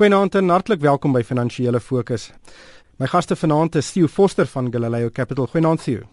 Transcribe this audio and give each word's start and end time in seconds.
Goeienaand 0.00 0.34
en 0.34 0.48
hartlik 0.48 0.80
welkom 0.80 1.12
by 1.12 1.20
Finansiële 1.20 1.76
Fokus. 1.80 2.30
My 2.96 3.04
gaste 3.12 3.36
vanaand 3.36 3.74
is 3.76 3.90
Theo 3.92 4.08
Foster 4.08 4.46
van 4.48 4.70
Galileo 4.72 5.10
Capital. 5.12 5.44
Goeienaand 5.52 5.82
Theo. 5.84 6.06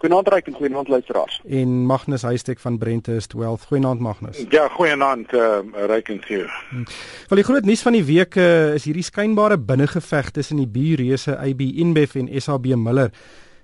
Goeienaand 0.00 0.28
Ryk 0.32 0.46
en 0.46 0.54
goeienaand 0.54 0.88
luisteraars. 0.88 1.42
En 1.44 1.74
Magnus 1.90 2.22
Huystek 2.22 2.58
van 2.58 2.78
Brentest 2.78 3.32
Wealth. 3.32 3.66
Goeienaand 3.68 4.00
Magnus. 4.00 4.40
Ja, 4.48 4.68
goeienaand 4.68 5.32
uh, 5.32 5.58
Ryk 5.86 6.08
en 6.08 6.20
Theo. 6.20 6.46
Hm. 6.70 6.86
Wel 7.28 7.42
die 7.42 7.44
groot 7.44 7.68
nuus 7.68 7.82
van 7.82 7.98
die 7.98 8.04
week 8.04 8.34
uh, 8.40 8.72
is 8.74 8.88
hierdie 8.88 9.04
skynbare 9.04 9.58
binnengeveg 9.58 10.30
tussen 10.30 10.64
die 10.64 10.68
buurreuse 10.78 11.36
AB 11.36 11.60
InBev 11.60 12.16
en 12.22 12.32
SAB 12.40 12.72
Miller. 12.80 13.12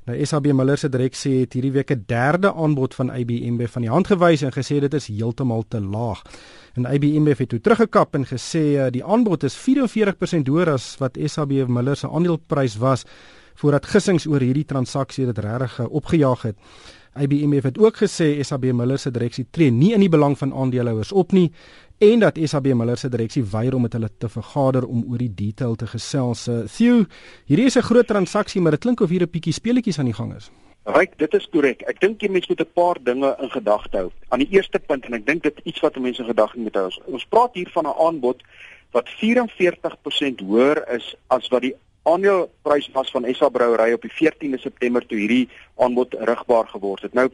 Nou 0.04 0.26
SAB 0.26 0.50
Miller 0.52 0.76
se 0.76 0.92
direksie 0.92 1.38
het 1.46 1.56
hierdie 1.56 1.72
week 1.72 1.90
'n 1.90 2.04
derde 2.06 2.52
aanbod 2.52 2.94
van 2.94 3.10
AB 3.10 3.30
InBev 3.30 3.72
van 3.72 3.82
die 3.82 3.90
hand 3.90 4.12
gewys 4.12 4.42
en 4.42 4.52
gesê 4.52 4.76
dit 4.80 4.94
is 4.94 5.06
heeltemal 5.06 5.64
te 5.68 5.80
laag. 5.80 6.20
En 6.74 6.86
InBev 6.90 7.38
het 7.38 7.48
toe 7.48 7.60
teruggekap 7.60 8.16
en 8.18 8.24
gesê 8.26 8.62
uh, 8.74 8.88
die 8.90 9.04
aanbod 9.04 9.44
is 9.46 9.54
44% 9.54 10.48
hoër 10.50 10.72
as 10.72 10.88
wat 10.98 11.18
SAB 11.22 11.52
Miller 11.70 11.96
se 11.96 12.08
aandeleprys 12.10 12.74
was 12.82 13.04
voordat 13.54 13.86
gissings 13.86 14.26
oor 14.26 14.42
hierdie 14.42 14.66
transaksie 14.66 15.28
dit 15.28 15.38
regtig 15.38 15.78
uh, 15.78 15.86
opgejaag 15.94 16.42
het. 16.50 16.58
IBM 17.14 17.52
het 17.62 17.78
ook 17.78 18.02
gesê 18.02 18.42
SAB 18.42 18.72
Miller 18.74 18.98
se 18.98 19.12
direksie 19.14 19.46
tree 19.54 19.70
nie 19.70 19.92
in 19.94 20.02
die 20.02 20.10
belang 20.10 20.34
van 20.38 20.50
aandeelhouers 20.50 21.12
op 21.14 21.30
nie 21.32 21.52
en 22.02 22.26
dat 22.26 22.42
SAB 22.42 22.72
Miller 22.74 22.98
se 22.98 23.08
direksie 23.08 23.44
weier 23.54 23.78
om 23.78 23.86
met 23.86 23.94
hulle 23.94 24.10
te 24.18 24.28
vergader 24.28 24.82
om 24.86 25.06
oor 25.06 25.22
die 25.22 25.30
detail 25.30 25.78
te 25.78 25.86
gesels. 25.86 26.48
Uh, 26.48 26.64
Theo, 26.66 27.04
hierdie 27.46 27.70
is 27.70 27.78
'n 27.78 27.86
groot 27.86 28.06
transaksie, 28.06 28.60
maar 28.60 28.72
dit 28.72 28.80
klink 28.80 29.00
of 29.00 29.10
hier 29.10 29.22
'n 29.22 29.30
bietjie 29.30 29.52
speletjies 29.52 29.98
aan 29.98 30.10
die 30.10 30.18
gang 30.18 30.34
is. 30.34 30.50
Ryk, 30.84 31.14
dit 31.16 31.32
is 31.34 31.46
korrek. 31.48 31.80
Ek 31.88 31.96
dink 32.02 32.20
jy 32.20 32.28
moet 32.28 32.60
'n 32.60 32.72
paar 32.76 32.98
dinge 33.00 33.36
in 33.40 33.50
gedagte 33.50 33.96
hou. 33.96 34.10
Aan 34.28 34.44
die 34.44 34.52
eerste 34.52 34.78
punt 34.78 35.06
en 35.06 35.14
ek 35.14 35.24
dink 35.26 35.42
dit 35.42 35.60
iets 35.64 35.80
wat 35.80 35.96
mense 35.96 36.20
in 36.20 36.28
gedagte 36.28 36.58
moet 36.58 36.74
hou. 36.74 36.90
Ons 37.06 37.24
praat 37.24 37.54
hier 37.54 37.70
van 37.72 37.86
'n 37.86 37.96
aanbod 37.98 38.42
wat 38.92 39.08
44% 39.08 40.40
hoër 40.40 40.84
is 40.92 41.14
as 41.28 41.48
wat 41.48 41.62
die 41.62 41.74
aandeleprys 42.02 42.90
was 42.92 43.10
van 43.10 43.24
SA 43.34 43.48
Brouwery 43.48 43.92
op 43.92 44.02
die 44.02 44.12
14de 44.12 44.58
September 44.58 45.06
toe 45.06 45.18
hierdie 45.18 45.48
aanbod 45.76 46.14
rigbaar 46.20 46.66
geword 46.68 47.02
het. 47.02 47.14
Nou, 47.14 47.30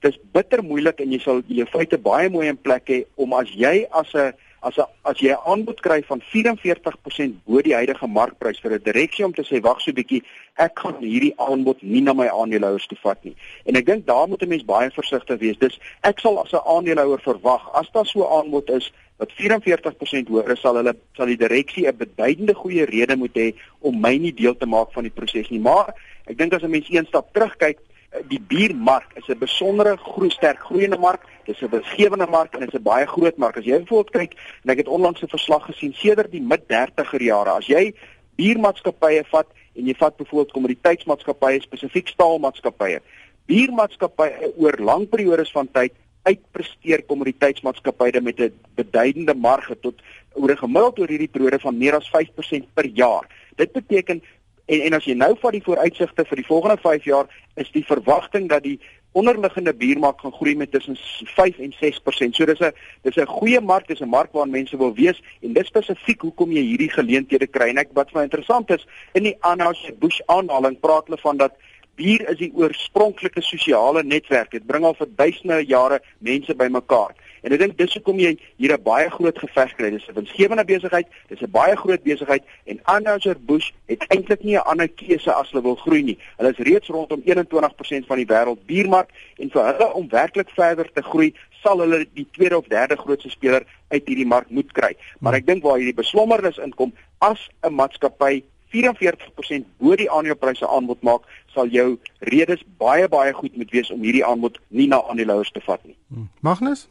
dis 0.00 0.18
bitter 0.32 0.64
moeilik 0.64 1.00
en 1.00 1.12
jy 1.12 1.18
sal 1.18 1.42
jou 1.46 1.66
feite 1.66 1.98
baie 1.98 2.28
mooi 2.30 2.48
in 2.48 2.60
plek 2.60 2.88
hê 2.88 3.04
om 3.14 3.32
as 3.32 3.48
jy 3.54 3.86
as 3.90 4.12
'n 4.14 4.34
as 4.60 4.76
'n 4.78 4.86
as 5.04 5.18
jy 5.20 5.32
'n 5.32 5.44
aanbod 5.46 5.80
kry 5.80 6.02
van 6.02 6.20
44% 6.20 7.34
bo 7.46 7.62
die 7.62 7.74
huidige 7.74 8.06
markprys 8.06 8.60
vir 8.60 8.72
'n 8.72 8.82
direksie 8.82 9.24
om 9.24 9.32
te 9.32 9.42
sê 9.42 9.60
wag 9.62 9.80
so 9.80 9.90
'n 9.90 9.94
bietjie 9.94 10.22
ek 10.56 10.78
gaan 10.78 10.96
hierdie 11.00 11.34
aanbod 11.36 11.82
nie 11.82 12.00
na 12.00 12.12
my 12.12 12.28
aandeelhouers 12.28 12.86
toe 12.86 12.98
vat 13.02 13.24
nie. 13.24 13.36
En 13.66 13.76
ek 13.76 13.86
dink 13.86 14.06
daar 14.06 14.28
moet 14.28 14.42
'n 14.42 14.48
mens 14.48 14.64
baie 14.64 14.90
versigtig 14.90 15.38
wees. 15.38 15.58
Dis 15.58 15.78
ek 16.02 16.20
sal 16.20 16.38
as 16.38 16.52
'n 16.52 16.66
aandeelhouer 16.66 17.20
verwag 17.20 17.62
as 17.74 17.90
daar 17.92 18.06
so 18.06 18.20
'n 18.20 18.32
aanbod 18.38 18.70
is 18.70 18.92
wat 19.18 19.32
44% 19.32 20.28
hoër 20.28 20.50
is, 20.50 20.60
sal 20.60 20.76
hulle 20.76 20.94
sal 21.14 21.26
die 21.26 21.36
direksie 21.36 21.86
'n 21.86 21.96
beduidende 21.96 22.54
goeie 22.54 22.84
rede 22.84 23.16
moet 23.16 23.34
hê 23.34 23.54
om 23.80 24.00
my 24.00 24.16
nie 24.16 24.34
deel 24.34 24.56
te 24.56 24.66
maak 24.66 24.92
van 24.92 25.02
die 25.02 25.12
proses 25.12 25.50
nie. 25.50 25.60
Maar 25.60 25.94
ek 26.26 26.38
dink 26.38 26.52
as 26.52 26.62
'n 26.62 26.70
mens 26.70 26.86
een 26.90 27.06
stap 27.06 27.32
terugkyk, 27.32 27.78
Eh, 28.10 28.20
die 28.28 28.40
biermark 28.40 29.10
is 29.14 29.28
'n 29.28 29.38
besondere 29.38 29.96
groei 29.96 30.30
sterk 30.30 30.60
groeiende 30.60 30.98
mark. 30.98 31.22
Dit 31.48 31.56
is 31.56 31.62
'n 31.62 31.70
winsgewende 31.70 32.26
mark 32.26 32.52
en 32.54 32.60
dit 32.60 32.68
is 32.72 32.78
'n 32.78 32.82
baie 32.82 33.06
groot 33.06 33.36
mark. 33.36 33.56
As 33.56 33.64
jy 33.64 33.78
byvoorbeeld 33.78 34.10
kyk, 34.10 34.32
en 34.62 34.70
ek 34.70 34.76
het 34.76 34.88
onlangs 34.88 35.22
'n 35.22 35.28
verslag 35.36 35.64
gesien 35.64 35.94
sedert 35.94 36.30
die 36.30 36.42
mid 36.42 36.62
30er 36.68 37.22
jare, 37.22 37.50
as 37.50 37.66
jy 37.66 37.94
biermaatskappye 38.36 39.24
vat 39.24 39.46
en 39.74 39.86
jy 39.86 39.94
vat 39.94 40.16
byvoorbeeld 40.16 40.52
kommoditeitsmaatskappye, 40.52 41.60
spesifiek 41.60 42.08
staalmaatskappye, 42.08 43.00
biermaatskappye 43.46 44.52
oor 44.56 44.76
lang 44.78 45.08
periodes 45.08 45.50
van 45.52 45.68
tyd 45.72 45.92
uitpresteer 46.22 47.02
kommoditeitsmaatskappye 47.02 48.20
met 48.20 48.40
'n 48.40 48.52
beduidende 48.74 49.34
marge 49.34 49.80
tot 49.80 49.94
oor 50.34 50.50
'n 50.50 50.56
gemiddeld 50.56 50.98
oor 50.98 51.08
hierdie 51.08 51.32
periode 51.32 51.58
van 51.58 51.78
meer 51.78 51.94
as 51.94 52.10
5% 52.10 52.66
per 52.74 52.86
jaar. 52.86 53.26
Dit 53.56 53.72
beteken 53.72 54.22
En 54.68 54.80
en 54.84 54.92
as 54.98 55.06
jy 55.08 55.14
nou 55.16 55.30
vat 55.40 55.54
die 55.56 55.64
vooruitsigte 55.64 56.26
vir 56.28 56.36
die 56.36 56.46
volgende 56.46 56.76
5 56.82 57.06
jaar, 57.08 57.28
is 57.56 57.70
die 57.72 57.84
verwagting 57.88 58.50
dat 58.50 58.66
die 58.66 58.76
onderliggende 59.12 59.74
biermark 59.74 60.20
gaan 60.20 60.32
groei 60.32 60.54
met 60.56 60.70
tussen 60.70 60.96
5 61.34 61.58
en 61.58 61.72
6%. 61.72 62.34
So 62.34 62.44
dis 62.44 62.60
'n 62.60 62.72
dis 63.02 63.16
'n 63.16 63.26
goeie 63.26 63.60
mark, 63.60 63.86
dis 63.88 64.00
'n 64.00 64.08
mark 64.08 64.32
waar 64.32 64.48
mense 64.48 64.76
wil 64.76 64.94
wees 64.94 65.22
en 65.42 65.52
dis 65.52 65.66
spesifiek 65.66 66.20
hoekom 66.20 66.52
jy 66.52 66.62
hierdie 66.62 66.90
geleenthede 66.90 67.46
kry. 67.46 67.68
En 67.68 67.78
ek 67.78 67.88
wat 67.92 68.12
my 68.12 68.22
interessant 68.22 68.70
is, 68.70 68.86
in 69.12 69.22
die 69.22 69.36
Anheuser 69.40 69.94
Busch 69.98 70.20
aanhaling 70.26 70.80
praat 70.80 71.06
hulle 71.06 71.18
van 71.18 71.36
dat 71.36 71.52
bier 71.98 72.28
is 72.30 72.38
die 72.38 72.52
oorspronklike 72.54 73.42
sosiale 73.42 74.02
netwerk. 74.02 74.50
Dit 74.50 74.66
bring 74.66 74.84
al 74.84 74.94
vir 74.94 75.08
duisende 75.16 75.64
jare 75.66 76.00
mense 76.18 76.54
bymekaar. 76.54 77.14
En 77.48 77.54
ek 77.56 77.62
dink 77.62 77.78
dis 77.80 77.94
hoekom 77.96 78.18
jy 78.20 78.34
hier 78.60 78.72
'n 78.74 78.82
baie 78.84 79.08
groot 79.08 79.38
geveg 79.38 79.70
kry. 79.76 79.88
Dis 79.90 80.06
'n 80.08 80.14
winsgewende 80.14 80.64
besigheid, 80.64 81.06
dis 81.28 81.40
'n 81.40 81.50
baie 81.50 81.76
groot 81.76 82.02
besigheid 82.02 82.44
en 82.66 82.80
Anheuser-Busch 82.84 83.72
het 83.86 84.04
eintlik 84.08 84.42
nie 84.42 84.56
'n 84.56 84.68
ander 84.68 84.88
keuse 84.88 85.32
as 85.32 85.50
hulle 85.50 85.62
wil 85.62 85.76
groei 85.76 86.02
nie. 86.02 86.18
Hulle 86.36 86.50
is 86.50 86.58
reeds 86.68 86.88
rondom 86.88 87.22
21% 87.24 88.06
van 88.06 88.16
die 88.16 88.26
wêreld 88.26 88.66
biermark 88.66 89.08
en 89.38 89.50
vir 89.50 89.64
hulle 89.64 89.94
om 89.94 90.08
werklik 90.08 90.50
verder 90.50 90.92
te 90.92 91.02
groei, 91.02 91.34
sal 91.62 91.78
hulle 91.78 92.06
die 92.12 92.26
tweede 92.32 92.58
of 92.58 92.66
derde 92.66 92.96
grootste 92.96 93.30
speler 93.30 93.64
uit 93.88 94.06
hierdie 94.06 94.26
mark 94.26 94.50
moet 94.50 94.72
kry. 94.72 94.96
Maar 95.20 95.34
ek 95.34 95.46
dink 95.46 95.62
waar 95.62 95.78
hierdie 95.78 96.02
beslommernis 96.02 96.58
inkom, 96.58 96.92
as 97.18 97.48
'n 97.62 97.74
maatskappy 97.74 98.42
44% 98.68 99.64
bo 99.78 99.96
die 99.96 100.10
aandelepryse 100.10 100.68
aanbod 100.68 101.02
maak, 101.02 101.22
sal 101.46 101.66
jou 101.66 101.98
redes 102.18 102.62
baie 102.76 103.08
baie 103.08 103.32
goed 103.32 103.56
moet 103.56 103.70
wees 103.70 103.90
om 103.90 104.02
hierdie 104.02 104.24
aanbod 104.24 104.58
nie 104.68 104.86
na 104.86 105.02
aandeelhouers 105.08 105.50
te 105.50 105.60
vat 105.60 105.84
nie. 105.84 105.96
Hmm. 106.08 106.28
Magnus 106.40 106.88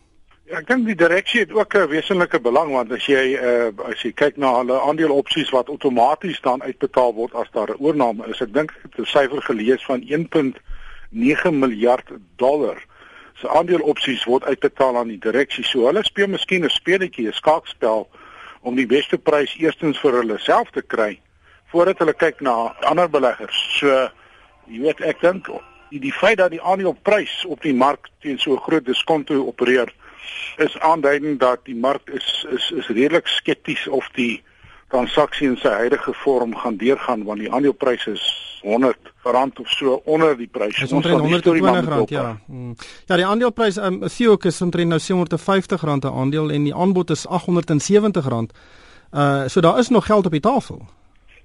ek 0.47 0.67
dink 0.67 0.85
die 0.87 0.95
direksie 0.95 1.41
het 1.41 1.51
ook 1.51 1.75
'n 1.75 1.89
wesenlike 1.91 2.39
belang 2.39 2.71
want 2.71 2.91
as 2.91 3.05
jy 3.05 3.35
uh, 3.35 3.71
as 3.83 4.01
jy 4.01 4.11
kyk 4.11 4.37
na 4.37 4.53
hulle 4.57 4.79
aandeelopsies 4.79 5.49
wat 5.49 5.69
outomaties 5.69 6.39
dan 6.41 6.63
uitbetaal 6.63 7.13
word 7.13 7.35
as 7.35 7.51
daar 7.51 7.69
'n 7.69 7.83
oorname 7.83 8.27
is, 8.27 8.41
ek 8.41 8.53
dink 8.53 8.71
ek 8.71 8.83
het 8.83 8.99
'n 8.99 9.05
syfer 9.05 9.41
gelees 9.41 9.83
van 9.85 10.01
1.9 10.07 11.51
miljard 11.51 12.07
dollar 12.37 12.79
se 13.35 13.49
aandeelopsies 13.49 14.23
word 14.23 14.43
uitbetaal 14.43 14.97
aan 14.97 15.07
die 15.07 15.19
direksie. 15.19 15.63
So 15.63 15.85
hulle 15.85 16.03
speel 16.03 16.27
miskien 16.27 16.63
'n 16.63 16.69
speletjie, 16.69 17.27
'n 17.27 17.33
skaakspel 17.33 18.07
om 18.61 18.75
die 18.75 18.87
beste 18.87 19.17
prys 19.17 19.55
eerstens 19.59 19.99
vir 19.99 20.11
hulle 20.11 20.37
self 20.37 20.69
te 20.71 20.81
kry 20.81 21.19
voordat 21.65 21.97
hulle 21.97 22.13
kyk 22.13 22.41
na 22.41 22.73
ander 22.81 23.09
beleggers. 23.09 23.77
So 23.79 24.09
jy 24.67 24.79
weet 24.79 25.01
ek 25.01 25.19
dink 25.21 25.49
die, 25.89 25.99
die 25.99 26.13
feit 26.13 26.37
dat 26.37 26.51
die 26.51 26.61
aandeleprys 26.61 27.45
op 27.45 27.61
die 27.61 27.73
mark 27.73 28.07
teen 28.21 28.39
so 28.39 28.53
'n 28.53 28.61
groot 28.61 28.85
diskonto 28.85 29.45
opereer 29.47 29.93
is 30.57 30.79
aanduiding 30.79 31.39
dat 31.39 31.59
die 31.63 31.75
mark 31.75 32.09
is 32.09 32.45
is 32.49 32.71
is 32.71 32.87
redelik 32.87 33.27
skepties 33.27 33.87
of 33.87 34.09
die 34.15 34.43
transaksie 34.87 35.47
in 35.47 35.57
sy 35.57 35.69
huidige 35.69 36.13
vorm 36.13 36.55
gaan 36.55 36.77
deurgaan 36.77 37.23
want 37.23 37.39
die 37.39 37.51
aandelepryse 37.51 38.11
is 38.11 38.27
100 38.61 38.97
rand 39.23 39.59
of 39.59 39.69
so 39.69 40.01
onder 40.05 40.37
die 40.37 40.47
prys. 40.47 40.79
Ons 40.91 41.05
gaan 41.05 41.19
120 41.19 41.85
rand 41.85 42.09
ja. 42.09 42.39
Hmm. 42.45 42.75
Ja, 43.05 43.15
die 43.15 43.25
aandeleprys 43.25 43.77
um, 43.77 43.99
Theo 44.07 44.37
is 44.49 44.61
omtrent 44.61 44.89
nou 44.89 44.99
750 44.99 45.81
rand 45.81 46.03
'n 46.05 46.13
aandeel 46.13 46.51
en 46.51 46.63
die 46.63 46.75
aanbod 46.75 47.09
is 47.09 47.27
870 47.27 48.27
rand. 48.27 48.53
Uh 49.11 49.47
so 49.47 49.61
daar 49.61 49.79
is 49.79 49.89
nog 49.89 50.05
geld 50.05 50.25
op 50.25 50.31
die 50.31 50.41
tafel. 50.41 50.85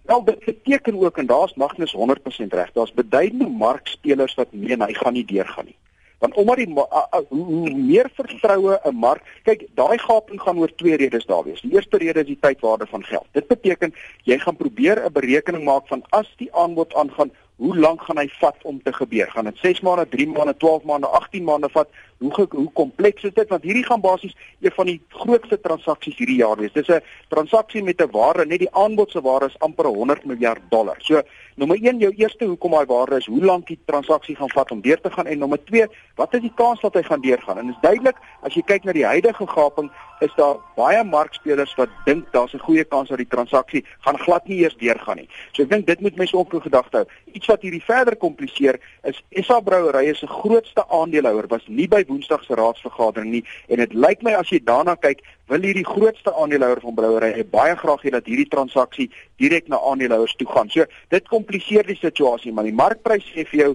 Wel 0.02 0.24
dit 0.24 0.44
beteken 0.44 0.98
ook 0.98 1.18
en 1.18 1.26
daar's 1.26 1.54
Magnus 1.54 1.94
100% 1.94 2.46
reg. 2.48 2.72
Daar's 2.72 2.92
beduidende 2.92 3.48
markspelers 3.48 4.34
wat 4.34 4.52
meen 4.52 4.82
hy 4.82 4.92
gaan 4.92 5.12
nie 5.12 5.24
deurgaan 5.24 5.64
nie 5.64 5.76
want 6.22 6.34
omdat 6.38 6.56
die 6.56 6.68
hoe, 6.70 7.26
hoe 7.28 7.70
meer 7.74 8.10
vertroue 8.14 8.78
'n 8.84 8.94
mark 8.94 9.22
kyk 9.42 9.66
daai 9.74 9.98
gaping 9.98 10.40
gaan 10.40 10.58
oor 10.58 10.74
twee 10.74 10.96
redes 10.96 11.26
daar 11.26 11.44
wees. 11.44 11.60
Die 11.60 11.74
eerste 11.74 11.98
rede 11.98 12.20
is 12.20 12.26
die 12.26 12.38
tydwaarde 12.40 12.86
van 12.86 13.04
geld. 13.04 13.26
Dit 13.32 13.46
beteken 13.46 13.94
jy 14.22 14.38
gaan 14.38 14.56
probeer 14.56 15.02
'n 15.04 15.12
berekening 15.12 15.64
maak 15.64 15.86
van 15.86 16.02
as 16.10 16.28
die 16.36 16.54
aanbod 16.54 16.94
aangaan, 16.94 17.32
hoe 17.56 17.76
lank 17.76 18.02
gaan 18.02 18.18
hy 18.18 18.28
vat 18.40 18.56
om 18.62 18.82
te 18.82 18.92
gebeur? 18.92 19.30
Gaan 19.30 19.44
dit 19.44 19.58
6 19.62 19.80
maande, 19.80 20.08
3 20.08 20.28
maande, 20.28 20.56
12 20.56 20.82
maande, 20.82 21.06
18 21.06 21.44
maande 21.44 21.68
vat? 21.68 21.88
Hoe 22.22 22.46
hoe 22.50 22.72
kompleks 22.72 23.24
is 23.28 23.34
dit? 23.34 23.48
Want 23.48 23.62
hierdie 23.66 23.84
gaan 23.84 24.00
basies 24.00 24.36
een 24.60 24.74
van 24.74 24.86
die 24.86 25.00
grootste 25.08 25.60
transaksies 25.60 26.16
hierdie 26.16 26.38
jaar 26.38 26.56
wees. 26.56 26.72
Dis 26.72 26.88
'n 26.88 27.02
transaksie 27.28 27.82
met 27.82 28.00
'n 28.00 28.10
waarde, 28.10 28.46
net 28.46 28.58
die 28.58 28.74
aanbod 28.74 29.10
se 29.10 29.20
waarde 29.20 29.46
is 29.46 29.58
amper 29.58 29.86
100 29.86 30.24
miljard 30.24 30.62
dollar. 30.70 30.96
So 30.98 31.22
Nommer 31.60 31.76
1 31.76 31.98
jou 32.00 32.08
eerste 32.16 32.46
hoekom 32.48 32.72
daai 32.72 32.86
waarde 32.88 33.18
is, 33.20 33.26
hoe 33.28 33.42
lank 33.44 33.66
die 33.68 33.76
transaksie 33.84 34.32
gaan 34.38 34.48
vat 34.54 34.70
om 34.72 34.80
deur 34.80 35.00
te 35.00 35.10
gaan 35.12 35.28
en 35.28 35.42
nommer 35.42 35.60
2, 35.68 35.84
wat 36.16 36.32
is 36.38 36.40
die 36.46 36.52
kans 36.56 36.80
dat 36.80 36.94
hy 36.96 37.02
gaan 37.04 37.20
deurgaan? 37.20 37.58
En 37.60 37.68
dit 37.68 37.76
is 37.76 37.82
duidelik 37.82 38.16
as 38.40 38.56
jy 38.56 38.62
kyk 38.64 38.88
na 38.88 38.94
die 38.96 39.04
huidige 39.04 39.46
gaping, 39.50 39.90
is 40.24 40.32
daar 40.38 40.56
baie 40.78 41.02
markspelers 41.04 41.74
wat 41.76 41.92
dink 42.06 42.24
daar's 42.32 42.54
'n 42.54 42.64
goeie 42.64 42.84
kans 42.84 43.08
dat 43.08 43.18
die 43.18 43.28
transaksie 43.28 43.84
gaan 44.00 44.18
glad 44.18 44.46
nie 44.48 44.62
eers 44.62 44.76
deurgaan 44.80 45.16
nie. 45.16 45.28
So 45.52 45.62
ek 45.62 45.70
dink 45.70 45.86
dit 45.86 46.00
moet 46.00 46.16
mense 46.16 46.36
ook 46.36 46.54
in 46.54 46.62
gedagte 46.62 46.96
hou. 46.96 47.06
Iets 47.32 47.46
wat 47.46 47.62
hierdie 47.62 47.84
verder 47.84 48.16
kompliseer 48.16 48.80
is 49.02 49.22
SA 49.30 49.60
Brouwerye 49.60 50.14
se 50.14 50.26
grootste 50.26 50.88
aandeelhouer 50.88 51.46
was 51.48 51.66
nie 51.66 51.88
by 51.88 52.04
Woensdag 52.12 52.44
se 52.44 52.54
raadsvergadering 52.58 53.30
nie 53.32 53.44
en 53.68 53.80
dit 53.82 53.94
lyk 53.96 54.22
my 54.22 54.36
as 54.36 54.52
jy 54.52 54.60
daarna 54.64 54.94
kyk, 55.00 55.24
wil 55.48 55.64
hierdie 55.64 55.86
grootste 55.86 56.34
aandeelhouer 56.36 56.82
van 56.84 56.98
brouwerye 56.98 57.44
baie 57.44 57.76
graag 57.80 58.04
hê 58.04 58.12
dat 58.14 58.28
hierdie 58.28 58.50
transaksie 58.52 59.08
direk 59.40 59.68
na 59.72 59.80
aandeelhouers 59.80 60.36
toe 60.36 60.48
gaan. 60.48 60.70
So 60.72 60.86
dit 61.14 61.32
kompliseer 61.32 61.88
die 61.88 61.98
situasie, 61.98 62.52
maar 62.52 62.68
die 62.68 62.76
markprys 62.76 63.26
sê 63.32 63.46
vir 63.48 63.64
jou 63.64 63.72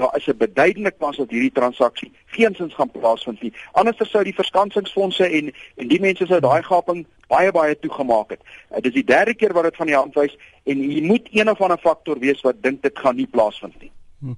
daar 0.00 0.16
is 0.16 0.26
'n 0.26 0.36
beduidende 0.36 0.92
kans 0.98 1.16
dat 1.16 1.30
hierdie 1.30 1.52
transaksie 1.52 2.12
geensins 2.26 2.74
gaan 2.74 2.90
plaasvind 2.90 3.42
nie. 3.42 3.52
Anders 3.72 4.10
sou 4.10 4.24
die 4.24 4.34
verskansingsfondse 4.34 5.24
en 5.24 5.52
en 5.76 5.88
die 5.88 6.00
mense 6.00 6.26
sou 6.26 6.40
daai 6.40 6.62
gaping 6.62 7.06
baie 7.28 7.52
baie 7.52 7.78
toegemaak 7.78 8.30
het. 8.30 8.40
Dit 8.74 8.86
is 8.86 8.92
die 8.92 9.04
derde 9.04 9.34
keer 9.34 9.52
wat 9.52 9.62
dit 9.62 9.76
van 9.76 9.86
die 9.86 9.96
hand 9.96 10.14
wys 10.14 10.36
en 10.64 10.76
hier 10.78 11.02
moet 11.02 11.28
een 11.30 11.50
of 11.50 11.60
ander 11.60 11.78
faktor 11.78 12.18
wees 12.18 12.40
wat 12.40 12.62
dink 12.62 12.82
dit 12.82 12.98
gaan 12.98 13.16
nie 13.16 13.26
plaasvind 13.26 13.80
nie. 13.80 13.90
Hm. 14.20 14.34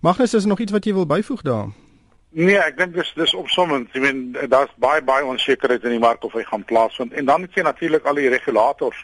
Magnus, 0.00 0.34
is 0.34 0.42
er 0.42 0.48
nog 0.48 0.60
iets 0.60 0.72
wat 0.72 0.84
jy 0.84 0.94
wil 0.94 1.06
byvoeg 1.06 1.42
daar? 1.42 1.68
Nee, 2.32 2.56
ek 2.56 2.78
dink 2.78 2.94
dis 2.96 3.12
dis 3.14 3.34
opsommend. 3.36 3.90
Ek 3.92 4.00
meen 4.00 4.20
daar's 4.48 4.72
baie 4.80 5.02
baie 5.04 5.24
onsekerheid 5.24 5.84
in 5.84 5.98
die 5.98 6.02
mark 6.02 6.24
of 6.24 6.32
hy 6.32 6.44
gaan 6.48 6.64
plaasvind. 6.64 7.12
En 7.12 7.28
dan 7.28 7.44
het 7.44 7.58
jy 7.58 7.64
natuurlik 7.66 8.06
al 8.08 8.20
die 8.20 8.30
regulators 8.32 8.96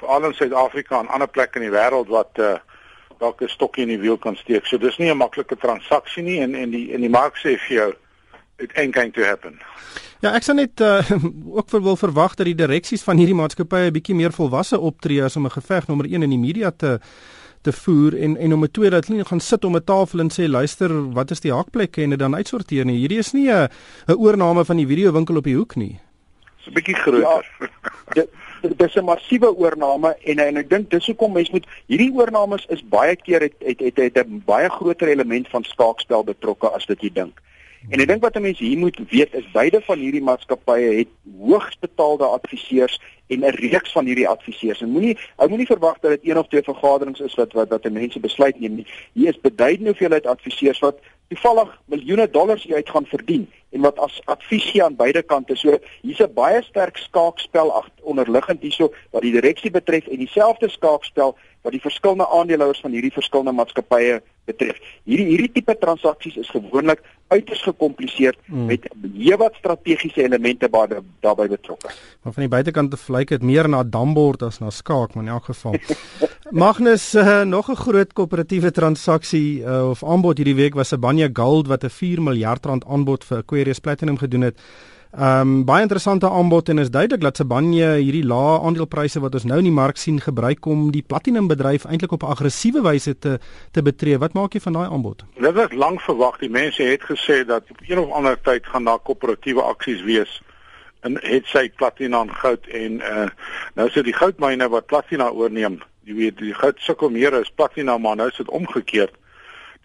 veral 0.00 0.26
in 0.26 0.34
Suid-Afrika 0.34 0.98
en 0.98 1.10
ander 1.14 1.30
plekke 1.30 1.60
in 1.60 1.68
die 1.68 1.74
wêreld 1.74 2.10
wat 2.10 2.42
uh 2.42 2.56
dalk 3.18 3.42
'n 3.42 3.50
stokkie 3.50 3.82
in 3.82 3.88
die 3.88 3.98
wiel 3.98 4.18
kan 4.18 4.36
steek. 4.36 4.66
So 4.66 4.78
dis 4.78 4.98
nie 4.98 5.10
'n 5.10 5.16
maklike 5.16 5.56
transaksie 5.56 6.22
nie 6.22 6.38
en 6.40 6.54
en 6.54 6.70
die 6.70 6.90
in 6.90 7.00
die 7.00 7.10
mark 7.10 7.34
sê 7.36 7.58
vir 7.58 7.76
jou 7.76 7.92
it 8.58 8.70
ain't 8.74 8.94
going 8.94 9.12
to 9.12 9.24
happen. 9.24 9.58
Ja, 10.20 10.34
ek 10.34 10.42
sou 10.42 10.54
net 10.54 10.80
uh, 10.80 11.10
ook 11.58 11.70
wil 11.70 11.96
verwag 11.96 12.34
dat 12.34 12.46
die 12.46 12.58
direksies 12.58 13.02
van 13.02 13.16
hierdie 13.16 13.34
maatskappye 13.34 13.86
'n 13.86 13.92
bietjie 13.92 14.14
meer 14.14 14.32
volwasse 14.32 14.78
optree 14.78 15.22
as 15.22 15.36
om 15.36 15.46
'n 15.46 15.50
geveg 15.50 15.86
nommer 15.86 16.06
1 16.06 16.22
in 16.22 16.30
die 16.30 16.38
media 16.38 16.70
te 16.70 16.98
te 17.62 17.72
voer 17.72 18.16
en 18.18 18.36
en 18.36 18.52
om 18.52 18.64
'n 18.64 18.70
tweede 18.70 18.96
dat 18.96 19.06
hulle 19.06 19.18
nie 19.18 19.28
gaan 19.28 19.40
sit 19.40 19.64
om 19.64 19.76
'n 19.76 19.84
tafel 19.84 20.20
en 20.20 20.30
sê 20.30 20.48
luister, 20.48 21.10
wat 21.12 21.30
is 21.30 21.40
die 21.40 21.52
hakplekke 21.52 22.02
en 22.02 22.10
dit 22.10 22.18
dan 22.18 22.34
uitsorteer 22.34 22.84
nie. 22.84 22.98
Hierdie 22.98 23.18
is 23.18 23.32
nie 23.32 23.50
'n 23.50 23.68
'n 24.08 24.16
oorneem 24.16 24.64
van 24.64 24.76
die 24.76 24.86
video 24.86 25.12
winkel 25.12 25.36
op 25.36 25.44
die 25.44 25.56
hoek 25.56 25.76
nie. 25.76 26.00
Dis 26.56 26.66
'n 26.66 26.74
bietjie 26.74 26.94
groter. 26.94 27.46
Ja, 28.14 28.24
dit 28.62 28.82
is 28.82 28.96
'n 28.96 29.04
massiewe 29.04 29.56
oorneem 29.56 30.04
en 30.04 30.38
en 30.38 30.56
ek 30.56 30.70
dink 30.70 30.90
dis 30.90 31.06
hoekom 31.06 31.32
mense 31.32 31.52
moet 31.52 31.66
hierdie 31.86 32.12
oorneemings 32.12 32.66
is 32.68 32.88
baie 32.88 33.16
keer 33.16 33.40
het 33.40 33.54
het 33.58 33.80
het, 33.80 33.96
het 33.96 34.26
'n 34.26 34.42
baie 34.44 34.68
groter 34.68 35.08
element 35.08 35.48
van 35.48 35.64
skaakspel 35.64 36.24
betrokke 36.24 36.68
as 36.68 36.86
wat 36.86 37.00
jy 37.00 37.10
dink. 37.12 37.40
En 37.88 38.00
ek 38.02 38.08
dink 38.10 38.22
wat 38.22 38.38
mense 38.42 38.64
hier 38.64 38.78
moet 38.78 38.98
weet 39.10 39.34
is 39.38 39.46
beide 39.54 39.80
van 39.86 39.98
hierdie 40.02 40.22
maatskappye 40.22 40.88
het 40.98 41.12
hoogs 41.38 41.78
betaalde 41.80 42.26
adviseurs 42.26 42.98
en 43.28 43.44
'n 43.44 43.54
reeks 43.60 43.92
van 43.92 44.04
hierdie 44.04 44.28
adviseurs. 44.28 44.80
En 44.80 44.90
moenie 44.90 45.18
ou 45.36 45.48
moenie 45.48 45.66
verwag 45.66 45.98
dat 46.00 46.10
dit 46.10 46.30
een 46.30 46.38
of 46.38 46.48
twee 46.48 46.62
vergaderings 46.62 47.20
is 47.20 47.34
wat 47.34 47.52
wat 47.52 47.68
wat 47.68 47.90
mense 47.90 48.20
besluit 48.20 48.60
neem 48.60 48.74
nie. 48.74 48.86
Hier 49.12 49.28
is 49.28 49.40
beduidende 49.40 49.90
hoeveelheid 49.90 50.26
adviseurs 50.26 50.78
wat 50.78 50.98
toevallig 51.28 51.80
miljoene 51.84 52.30
dollars 52.30 52.72
uit 52.72 52.90
gaan 52.90 53.06
verdien 53.06 53.48
en 53.70 53.80
wat 53.80 53.98
as 53.98 54.20
advisie 54.24 54.82
aan 54.84 54.96
beide 54.96 55.22
kante. 55.22 55.56
So 55.56 55.78
hier's 56.02 56.20
'n 56.20 56.32
baie 56.34 56.62
sterk 56.62 56.96
skaakspel 56.96 57.84
onderliggend 58.02 58.60
hierso 58.60 58.92
wat 59.10 59.22
die 59.22 59.32
direksie 59.32 59.70
betref 59.70 60.06
en 60.06 60.18
dieselfde 60.18 60.68
skaakspel 60.68 61.36
wat 61.62 61.74
die 61.74 61.82
verskillende 61.82 62.28
aandeelhouers 62.28 62.80
van 62.80 62.94
hierdie 62.94 63.12
verskillende 63.12 63.52
maatskappye 63.52 64.20
betref. 64.48 64.78
Hierdie 65.08 65.26
hierdie 65.28 65.50
tipe 65.58 65.74
transaksies 65.78 66.38
is 66.40 66.50
gewoonlik 66.52 67.02
uiters 67.28 67.62
gekompliseer 67.66 68.36
hmm. 68.46 68.68
met 68.70 68.86
heelwat 69.02 69.58
strategiese 69.60 70.24
elemente 70.24 70.70
daarbey 70.72 71.02
daarbey 71.24 71.48
betrokke. 71.52 71.92
Maar 72.22 72.36
van 72.36 72.46
die 72.46 72.52
buitekant 72.52 72.96
lyk 73.12 73.34
dit 73.34 73.44
meer 73.44 73.68
na 73.68 73.82
dambord 73.84 74.42
as 74.46 74.60
na 74.62 74.70
skaak, 74.72 75.14
maar 75.14 75.26
in 75.26 75.32
elk 75.36 75.50
geval. 75.50 75.76
Magnus 76.64 77.10
uh, 77.14 77.42
nog 77.44 77.68
'n 77.70 77.82
groot 77.84 78.12
koöperatiewe 78.12 78.70
transaksie 78.70 79.60
uh, 79.60 79.90
of 79.90 80.04
aanbod 80.04 80.38
hierdie 80.40 80.56
week 80.56 80.74
was 80.74 80.88
Sibanye 80.88 81.28
Gold 81.32 81.68
wat 81.68 81.84
'n 81.84 81.90
4 81.90 82.22
miljard 82.22 82.66
rand 82.66 82.84
aanbod 82.86 83.24
vir 83.24 83.38
Aquarius 83.38 83.78
Platinum 83.80 84.16
gedoen 84.18 84.48
het. 84.48 84.60
Ehm 85.16 85.40
um, 85.40 85.64
baie 85.64 85.82
interessante 85.82 86.28
aanbod 86.28 86.68
en 86.68 86.78
is 86.78 86.90
duidelik 86.90 87.20
dat 87.20 87.36
Sibanye 87.36 87.86
hierdie 87.96 88.26
lae 88.28 88.58
aandelepryse 88.60 89.20
wat 89.24 89.34
ons 89.34 89.46
nou 89.48 89.56
in 89.58 89.64
die 89.64 89.72
mark 89.72 89.96
sien 89.96 90.18
gebruik 90.20 90.66
om 90.66 90.90
die 90.92 91.02
platinum 91.02 91.46
bedryf 91.48 91.86
eintlik 91.88 92.12
op 92.12 92.22
'n 92.22 92.34
aggressiewe 92.34 92.82
wyse 92.82 93.18
te 93.18 93.38
te 93.72 93.82
betree. 93.82 94.18
Wat 94.18 94.32
maak 94.32 94.52
jy 94.52 94.60
van 94.60 94.72
daai 94.72 94.88
aanbod? 94.88 95.24
Dit 95.40 95.54
was 95.54 95.72
lank 95.72 96.00
verwag. 96.00 96.38
Die 96.38 96.50
mense 96.50 96.82
het 96.82 97.02
gesê 97.02 97.46
dat 97.46 97.64
op 97.70 97.80
een 97.88 97.98
of 97.98 98.10
ander 98.10 98.40
tyd 98.40 98.66
gaan 98.66 98.84
daar 98.84 98.98
koöperatiewe 98.98 99.62
aksies 99.62 100.02
wees 100.02 100.42
en 101.00 101.18
het 101.22 101.46
sy 101.46 101.70
platina 101.70 102.20
en 102.20 102.34
goud 102.34 102.66
en 102.66 102.92
uh 102.92 103.28
nou 103.74 103.88
sit 103.90 104.04
die 104.04 104.16
goudmyne 104.16 104.68
wat 104.68 104.86
platina 104.86 105.30
oorneem. 105.30 105.80
Jy 106.04 106.14
weet 106.14 106.38
die 106.38 106.54
goud 106.54 106.76
sukkel 106.78 107.10
meer 107.10 107.34
as 107.34 107.50
platina 107.54 107.98
maar 107.98 108.16
nou 108.16 108.28
is 108.28 108.36
dit 108.36 108.50
omgekeerd 108.50 109.17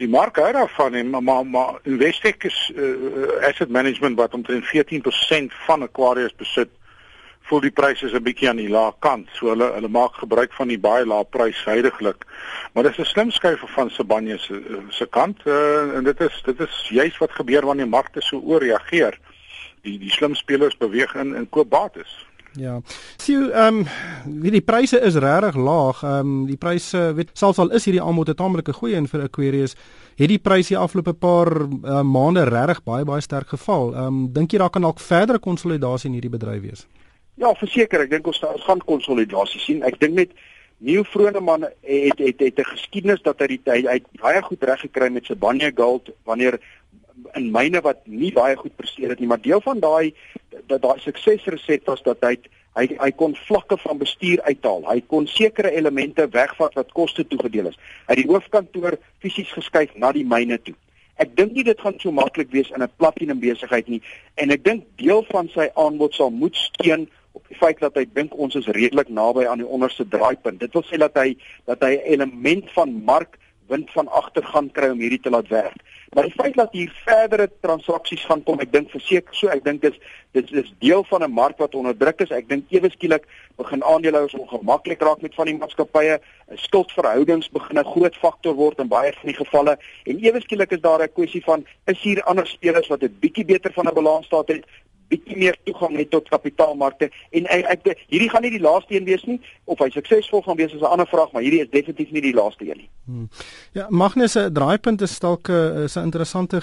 die 0.01 0.09
mark 0.09 0.37
hou 0.41 0.51
daarvan 0.51 0.93
en 0.93 1.09
maar 1.09 1.45
maar, 1.45 1.79
Investec 1.83 2.43
is 2.43 2.71
uh, 2.75 3.47
asset 3.47 3.69
management 3.69 4.17
wat 4.17 4.33
omtrent 4.33 4.65
14% 4.65 5.53
van 5.65 5.81
Aquarius 5.81 6.35
besit 6.35 6.69
voel 7.43 7.59
die 7.59 7.71
pryse 7.75 8.05
is 8.05 8.13
'n 8.13 8.23
bietjie 8.23 8.49
aan 8.49 8.61
die 8.61 8.69
lae 8.69 8.93
kant. 8.99 9.27
So 9.33 9.49
hulle 9.51 9.67
hulle 9.73 9.87
maak 9.87 10.15
gebruik 10.15 10.53
van 10.53 10.67
die 10.67 10.79
baie 10.79 11.05
lae 11.05 11.23
prys 11.23 11.63
heidaglik 11.65 12.25
maar 12.73 12.83
dis 12.83 12.97
'n 12.97 13.05
slim 13.05 13.31
skuif 13.31 13.61
van 13.75 13.89
Sibanye 13.89 14.37
se 14.37 14.61
se 14.89 15.05
kant 15.05 15.45
uh, 15.45 15.95
en 15.97 16.03
dit 16.03 16.21
is 16.21 16.41
dit 16.45 16.59
is 16.59 16.87
juist 16.89 17.17
wat 17.17 17.31
gebeur 17.31 17.65
wanneer 17.65 17.87
markte 17.87 18.21
so 18.21 18.39
ooreageer 18.39 19.19
die 19.81 19.99
die 19.99 20.11
slim 20.11 20.35
spelers 20.35 20.77
beweeg 20.77 21.15
in 21.15 21.35
in 21.35 21.49
koop 21.49 21.69
bates 21.69 22.25
Ja. 22.55 22.81
Sien, 23.17 23.51
ehm 23.51 23.77
um, 23.77 23.85
wie 24.41 24.51
die 24.51 24.61
pryse 24.61 24.99
is 25.01 25.15
regtig 25.15 25.55
laag. 25.55 26.03
Ehm 26.03 26.19
um, 26.19 26.45
die 26.45 26.57
pryse 26.57 27.13
weet 27.17 27.29
selfs 27.33 27.59
al 27.59 27.71
is 27.71 27.85
hierdie 27.85 28.01
aanbod 28.01 28.29
'n 28.29 28.35
tamelike 28.35 28.73
goeie 28.73 28.95
in 28.95 29.07
vir 29.07 29.23
Aquarius, 29.23 29.75
het 30.15 30.29
die 30.29 30.39
pryse 30.39 30.67
die 30.67 30.77
afgelope 30.77 31.13
paar 31.13 31.49
uh, 31.61 32.01
maande 32.01 32.43
regtig 32.43 32.83
baie 32.83 33.05
baie 33.05 33.21
sterk 33.21 33.47
geval. 33.47 33.93
Ehm 33.93 34.07
um, 34.07 34.33
dink 34.33 34.51
jy 34.51 34.59
daar 34.59 34.69
kan 34.69 34.81
dalk 34.81 34.99
verdere 34.99 35.39
konsolidasie 35.39 36.09
in 36.09 36.13
hierdie 36.13 36.37
bedryf 36.37 36.61
wees? 36.61 36.87
Ja, 37.35 37.53
verseker, 37.53 38.01
ek 38.01 38.09
dink 38.09 38.27
ons 38.27 38.41
gaan 38.65 38.81
konsolidasie 38.85 39.59
sien. 39.59 39.83
Ek 39.83 39.99
dink 39.99 40.13
net 40.13 40.29
Nieuw 40.83 41.03
Vroneman 41.03 41.63
het 41.81 42.19
het 42.19 42.39
het 42.39 42.59
'n 42.59 42.71
geskiedenis 42.75 43.21
dat 43.21 43.39
hy 43.39 43.47
die 43.47 43.61
hy, 43.65 43.81
hy 43.87 43.99
baie 44.21 44.41
goed 44.41 44.63
reg 44.63 44.79
gekry 44.79 45.09
met 45.09 45.25
sy 45.25 45.35
Banye 45.35 45.71
Gold 45.75 46.09
wanneer 46.23 46.59
in 47.37 47.51
myne 47.51 47.81
wat 47.81 48.01
nie 48.07 48.31
baie 48.33 48.55
goed 48.55 48.75
presteer 48.75 49.13
het 49.13 49.19
nie, 49.19 49.27
maar 49.27 49.41
deel 49.41 49.61
van 49.61 49.79
daai 49.79 50.13
dat 50.67 50.81
daai 50.81 50.99
suksesresept 50.99 51.89
was 51.89 52.03
dat 52.05 52.21
hy 52.25 52.37
hy 52.73 52.87
hy 52.97 53.11
kon 53.13 53.35
vlakke 53.47 53.77
van 53.77 53.99
bestuur 54.01 54.41
uithaal. 54.47 54.81
Hy 54.89 55.01
kon 55.07 55.27
sekere 55.29 55.71
elemente 55.77 56.25
wegvat 56.33 56.73
wat 56.79 56.93
koste 56.97 57.25
toegedeel 57.27 57.69
is. 57.69 57.77
Hy 58.07 58.17
die 58.17 58.29
hoofkantoor 58.29 58.97
fisies 59.21 59.51
geskuif 59.53 59.93
na 59.95 60.11
die 60.15 60.25
myne 60.25 60.57
toe. 60.57 60.73
Ek 61.21 61.35
dink 61.37 61.53
nie 61.53 61.65
dit 61.67 61.79
gaan 61.79 61.99
so 62.01 62.11
maklik 62.11 62.49
wees 62.51 62.71
in 62.73 62.81
'n 62.81 62.89
platinum 62.97 63.39
besigheid 63.39 63.87
nie 63.87 64.01
en 64.41 64.49
ek 64.49 64.63
dink 64.63 64.85
deel 64.97 65.23
van 65.29 65.49
sy 65.53 65.69
aanbod 65.75 66.13
sal 66.13 66.31
moet 66.31 66.55
steun 66.55 67.07
op 67.33 67.45
die 67.47 67.57
feit 67.57 67.79
dat 67.79 67.95
hy 67.95 68.05
dink 68.13 68.33
ons 68.33 68.55
is 68.55 68.65
redelik 68.65 69.09
naby 69.09 69.45
aan 69.45 69.61
die 69.61 69.67
onderste 69.67 70.05
draaipunt. 70.07 70.59
Dit 70.59 70.73
wil 70.73 70.83
sê 70.83 70.97
dat 70.97 71.15
hy 71.17 71.37
dat 71.65 71.81
hy 71.81 71.93
'n 71.93 72.05
element 72.13 72.71
van 72.71 72.89
mark 73.05 73.37
wind 73.73 73.91
van 73.91 74.07
agter 74.21 74.45
gaan 74.53 74.69
kry 74.71 74.89
om 74.93 75.01
hierdie 75.01 75.21
te 75.23 75.33
laat 75.33 75.49
werk. 75.53 75.81
Maar 76.13 76.27
die 76.29 76.35
feit 76.37 76.55
dat 76.55 76.75
hier 76.77 76.91
verdere 77.05 77.47
transaksies 77.65 78.25
gaan 78.29 78.43
kom, 78.45 78.59
ek 78.61 78.73
dink 78.73 78.91
verseker 78.93 79.33
so, 79.33 79.49
ek 79.49 79.63
dink 79.65 79.81
dit 79.81 79.97
dit 80.33 80.51
is 80.61 80.69
deel 80.81 81.03
van 81.09 81.23
'n 81.23 81.31
mark 81.31 81.57
wat 81.61 81.75
onder 81.77 81.97
druk 81.97 82.21
is. 82.25 82.31
Ek 82.33 82.47
dink 82.49 82.71
ewe 82.73 82.89
skielik 82.89 83.25
begin 83.57 83.83
aandeelhouers 83.83 84.33
ongemaklik 84.33 85.01
raak 85.01 85.21
met 85.21 85.35
van 85.35 85.45
die 85.45 85.57
maatskappye. 85.57 86.19
Skuldverhoudings 86.65 87.49
begin 87.49 87.79
'n 87.79 87.91
groot 87.93 88.15
faktor 88.15 88.53
word 88.53 88.79
in 88.79 88.87
baie 88.87 89.13
van 89.13 89.29
die 89.29 89.37
gevalle 89.41 89.77
en 90.05 90.23
ewe 90.25 90.41
skielik 90.41 90.71
is 90.71 90.81
daar 90.81 91.01
'n 91.01 91.13
kwessie 91.13 91.43
van 91.43 91.65
is 91.85 92.01
hier 92.01 92.23
ander 92.23 92.47
spelers 92.47 92.87
wat 92.87 93.03
'n 93.03 93.17
bietjie 93.19 93.45
beter 93.45 93.73
van 93.73 93.87
'n 93.87 93.93
balansstaat 93.93 94.47
het 94.47 94.65
bietjie 95.13 95.39
meer 95.45 95.57
toegang 95.69 95.97
het 96.01 96.11
tot 96.13 96.29
kapitaalmarkte 96.33 97.09
en 97.31 97.49
ek, 97.57 97.65
ek 97.77 98.05
hierdie 98.11 98.29
gaan 98.33 98.45
nie 98.45 98.53
die 98.57 98.63
laaste 98.63 98.97
een 98.97 99.07
wees 99.09 99.25
nie 99.29 99.39
of 99.65 99.81
hy 99.83 99.89
suksesvol 99.93 100.43
gaan 100.45 100.59
wees 100.59 100.73
is 100.73 100.81
'n 100.81 100.93
ander 100.95 101.07
vraag 101.07 101.31
maar 101.31 101.45
hierdie 101.45 101.63
is 101.63 101.71
definitief 101.71 102.11
nie 102.11 102.21
die 102.21 102.35
laaste 102.35 102.67
een 102.69 102.77
nie. 102.83 102.89
Hmm. 103.05 103.29
Ja, 103.73 103.87
Magnus 103.89 104.37
draaipunt 104.53 105.01
is 105.01 105.19
dalk 105.19 105.49
'n 105.49 105.87
uh, 105.87 106.03
interessante 106.03 106.61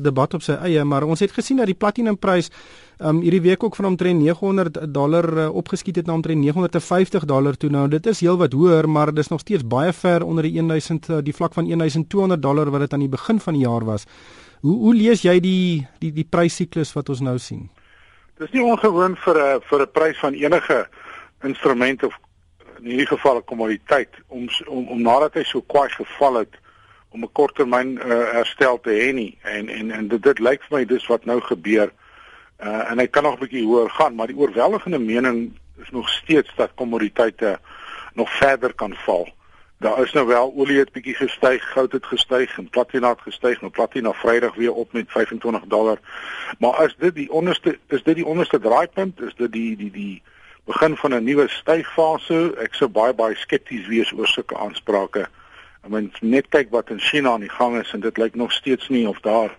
debat 0.00 0.34
op 0.34 0.42
sy 0.42 0.52
eie, 0.52 0.84
maar 0.84 1.02
ons 1.02 1.20
het 1.20 1.32
gesien 1.32 1.56
dat 1.56 1.66
die 1.66 1.74
platinumprys 1.78 2.50
um 2.98 3.20
hierdie 3.20 3.40
week 3.40 3.64
ook 3.64 3.76
van 3.76 3.84
omtrent 3.84 4.18
900 4.18 4.94
dollar 4.94 5.26
uh, 5.36 5.54
opgeskiet 5.54 5.96
het 5.96 6.06
na 6.06 6.12
omtrent 6.12 6.40
950 6.40 7.24
dollar 7.24 7.56
toe 7.56 7.70
nou. 7.70 7.88
Dit 7.88 8.06
is 8.06 8.20
heelwat 8.20 8.52
hoër, 8.52 8.88
maar 8.88 9.14
dis 9.14 9.28
nog 9.28 9.40
steeds 9.40 9.66
baie 9.66 9.92
ver 9.92 10.24
onder 10.24 10.42
die 10.42 10.62
1000 10.62 11.08
uh, 11.08 11.18
die 11.22 11.34
vlak 11.34 11.54
van 11.54 11.68
1200 11.68 12.42
dollar 12.42 12.70
wat 12.70 12.80
dit 12.80 12.92
aan 12.92 13.04
die 13.04 13.08
begin 13.08 13.40
van 13.40 13.54
die 13.54 13.62
jaar 13.62 13.84
was. 13.84 14.04
Hoe 14.60 14.78
hoe 14.78 14.94
lees 14.94 15.22
jy 15.22 15.40
die 15.40 15.86
die 15.98 16.12
die 16.12 16.24
prysiklus 16.24 16.92
wat 16.92 17.08
ons 17.08 17.20
nou 17.20 17.38
sien? 17.38 17.68
Dis 18.36 18.50
nie 18.52 18.62
ongewoon 18.62 19.14
vir 19.16 19.38
'n 19.40 19.60
vir 19.68 19.80
'n 19.82 19.92
prys 19.92 20.18
van 20.18 20.34
enige 20.34 20.88
instrument 21.42 22.02
of 22.02 22.14
in 22.78 22.84
hierdie 22.84 23.06
geval 23.06 23.36
'n 23.36 23.44
kommoditeit 23.44 24.12
om 24.28 24.48
om 24.66 24.88
om 24.88 25.02
nadat 25.02 25.34
hy 25.34 25.44
so 25.44 25.60
kwaai 25.60 25.88
geval 25.88 26.34
het 26.34 26.58
om 27.10 27.24
'n 27.24 27.32
korttermyn 27.32 27.96
uh, 27.96 28.32
herstel 28.32 28.80
te 28.80 28.90
hê 28.90 29.12
nie 29.14 29.38
en 29.42 29.68
en 29.68 29.90
en 29.90 30.08
dit, 30.08 30.22
dit 30.22 30.38
lyk 30.38 30.62
vir 30.68 30.78
my 30.78 30.84
dis 30.84 31.06
wat 31.06 31.24
nou 31.24 31.40
gebeur. 31.40 31.92
Uh 32.60 32.90
en 32.90 32.98
hy 32.98 33.06
kan 33.06 33.22
nog 33.22 33.36
'n 33.36 33.44
bietjie 33.44 33.64
hoër 33.64 33.90
gaan, 33.90 34.14
maar 34.14 34.26
die 34.26 34.36
oorweldigende 34.36 34.98
mening 34.98 35.58
is 35.80 35.90
nog 35.90 36.08
steeds 36.08 36.52
dat 36.56 36.74
kommoditeite 36.74 37.58
nog 38.14 38.30
verder 38.30 38.74
kan 38.74 38.94
val. 38.94 39.28
Daar 39.78 40.02
is 40.02 40.12
nou 40.12 40.26
wel 40.26 40.52
olie 40.56 40.78
het 40.78 40.92
bietjie 40.92 41.14
gestyg, 41.14 41.72
goud 41.72 41.92
het 41.92 42.06
gestyg 42.06 42.58
en 42.58 42.68
platina 42.68 43.08
het 43.08 43.20
gestyg, 43.20 43.60
maar 43.60 43.70
platina 43.70 44.12
Vrydag 44.12 44.54
weer 44.54 44.72
op 44.72 44.92
met 44.92 45.10
25 45.10 45.62
dollar. 45.66 45.98
Maar 46.58 46.72
as 46.72 46.96
dit 46.98 47.14
die 47.14 47.30
onderste 47.32 47.78
is 47.88 48.02
dit 48.02 48.14
die 48.14 48.26
onderste 48.26 48.58
draaipunt, 48.58 49.20
is 49.20 49.34
dit 49.34 49.52
die 49.52 49.76
die 49.76 49.90
die 49.90 50.22
begin 50.64 50.96
van 50.96 51.14
'n 51.14 51.24
nuwe 51.24 51.48
stygfase. 51.48 52.54
Ek 52.58 52.74
sou 52.74 52.90
baie 52.90 53.14
baie 53.14 53.34
skepties 53.34 53.86
wees 53.86 54.12
oor 54.12 54.26
sulke 54.26 54.56
aansprake 54.56 55.28
Mens 55.86 56.18
net 56.20 56.48
kyk 56.50 56.72
wat 56.74 56.90
in 56.90 56.98
China 57.00 57.36
aan 57.36 57.44
die 57.44 57.52
gang 57.52 57.78
is 57.78 57.92
en 57.94 58.02
dit 58.02 58.16
lyk 58.18 58.34
nog 58.34 58.52
steeds 58.52 58.88
nie 58.88 59.06
of 59.08 59.20
daar 59.22 59.52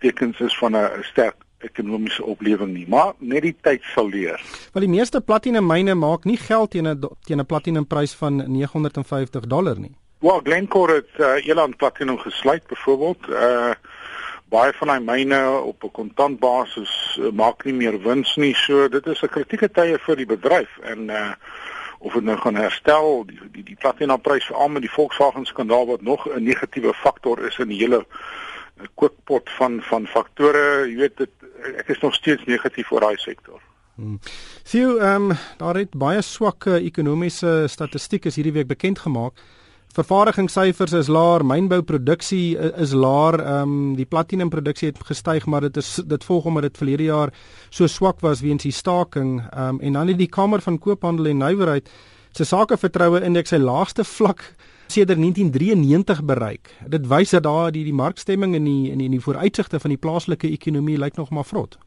tekens 0.00 0.40
is 0.40 0.56
van 0.58 0.76
'n 0.76 1.02
sterk 1.02 1.36
ekonomiese 1.66 2.24
oplewing 2.24 2.72
nie, 2.72 2.86
maar 2.88 3.12
net 3.18 3.42
die 3.42 3.54
tyd 3.60 3.84
sal 3.94 4.08
leer. 4.08 4.40
Want 4.72 4.86
die 4.86 4.94
meeste 4.94 5.20
platinummyne 5.20 5.94
maak 5.94 6.24
nie 6.24 6.38
geld 6.40 6.70
teen 6.70 6.88
'n 6.88 7.08
teen 7.26 7.40
'n 7.40 7.46
platinumprys 7.46 8.14
van 8.14 8.44
950 8.46 9.46
dollar 9.46 9.78
nie. 9.78 9.94
Wel, 10.18 10.40
Glencore 10.44 10.94
het 10.94 11.12
uh, 11.18 11.46
Eland 11.46 11.76
Platinum 11.76 12.18
gesluit 12.18 12.66
byvoorbeeld. 12.66 13.28
Uh 13.28 13.74
baie 14.48 14.70
van 14.78 14.88
hy 14.88 15.00
myne 15.02 15.38
op 15.58 15.84
'n 15.84 15.90
kontantbasis 15.90 17.18
uh, 17.20 17.32
maak 17.32 17.64
nie 17.64 17.74
meer 17.74 17.98
wins 18.02 18.36
nie. 18.36 18.54
So 18.54 18.88
dit 18.88 19.06
is 19.06 19.22
'n 19.22 19.28
kritieke 19.28 19.68
tye 19.68 19.98
vir 19.98 20.16
die 20.16 20.26
bedryf 20.26 20.78
en 20.82 21.10
uh 21.10 21.32
of 21.98 22.12
dit 22.12 22.22
nou 22.22 22.36
gaan 22.38 22.54
herstel, 22.54 23.24
die 23.26 23.40
die, 23.52 23.62
die 23.62 23.76
platinumprys 23.76 24.46
veral 24.46 24.68
met 24.68 24.82
die 24.82 24.90
Volkswagen 24.90 25.44
skandaal 25.44 25.86
wat 25.86 26.02
nog 26.02 26.28
'n 26.28 26.42
negatiewe 26.42 26.94
faktor 26.94 27.40
is 27.46 27.58
in 27.58 27.68
die 27.68 27.78
hele 27.78 28.06
kookpot 28.94 29.50
van 29.50 29.80
van 29.82 30.06
faktore, 30.06 30.88
jy 30.88 30.96
weet 30.96 31.16
dit 31.16 31.35
ek 31.76 31.88
is 31.88 32.00
nog 32.02 32.14
steeds 32.14 32.44
negatief 32.44 32.92
oor 32.92 33.00
daai 33.00 33.16
sektor. 33.16 33.60
Hmm. 33.96 34.18
Sien, 34.62 34.98
ehm 35.00 35.30
um, 35.30 35.36
daar 35.56 35.78
het 35.80 35.94
baie 35.96 36.22
swak 36.22 36.66
ekonomiese 36.66 37.64
statistieke 37.68 38.32
hierdie 38.34 38.52
week 38.52 38.68
bekend 38.68 38.98
gemaak. 38.98 39.40
Vervaardigingssyfers 39.96 40.92
is 40.92 41.08
laer, 41.08 41.40
mynbouproduksie 41.44 42.58
is 42.76 42.92
laer, 42.92 43.40
ehm 43.40 43.62
um, 43.62 43.94
die 43.96 44.04
platinumproduksie 44.04 44.90
het 44.90 45.00
gestyg, 45.08 45.46
maar 45.46 45.64
dit 45.64 45.76
is 45.76 45.94
dit 46.04 46.24
volg 46.24 46.44
omdat 46.44 46.68
dit 46.68 46.76
verlede 46.76 47.06
jaar 47.08 47.32
so 47.70 47.86
swak 47.86 48.20
was 48.20 48.44
weens 48.44 48.68
die 48.68 48.72
staking. 48.72 49.40
Ehm 49.40 49.68
um, 49.68 49.80
en 49.80 49.92
dan 49.92 50.12
het 50.12 50.18
die 50.18 50.28
Kamer 50.28 50.60
van 50.60 50.78
Koophandel 50.78 51.26
en 51.26 51.38
Nywerheid 51.38 51.88
se 52.32 52.44
sakevertroue 52.44 53.22
indeks 53.24 53.54
sy 53.54 53.56
laagste 53.62 54.04
vlak 54.04 54.44
sedert 54.86 55.18
1993 55.18 56.24
bereik. 56.24 56.74
Dit 56.86 57.06
wys 57.06 57.30
dat 57.30 57.42
daar 57.42 57.72
die 57.72 57.84
die 57.84 57.94
markstemming 57.94 58.54
en 58.54 58.64
die 58.64 58.92
en 58.92 58.98
die, 58.98 59.10
die 59.10 59.20
vooruitsigte 59.20 59.80
van 59.80 59.90
die 59.90 59.98
plaaslike 59.98 60.50
ekonomie 60.50 60.98
lyk 60.98 61.16
nog 61.16 61.30
maar 61.30 61.44
vrot 61.44 61.78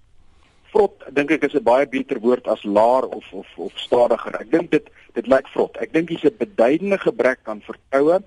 vrot 0.73 1.05
dink 1.17 1.31
ek 1.31 1.45
is 1.47 1.55
'n 1.55 1.63
baie 1.63 1.87
beter 1.87 2.19
woord 2.19 2.47
as 2.47 2.63
laar 2.63 3.03
of 3.03 3.25
of 3.33 3.47
of 3.57 3.71
stadiger. 3.75 4.35
Ek 4.39 4.51
dink 4.51 4.71
dit 4.71 4.89
dit 5.13 5.27
lyk 5.27 5.47
vrot. 5.53 5.77
Ek 5.77 5.93
dink 5.93 6.07
dis 6.07 6.23
'n 6.23 6.37
beduidende 6.37 6.97
gebrek 6.97 7.39
aan 7.43 7.61
vertroue. 7.61 8.21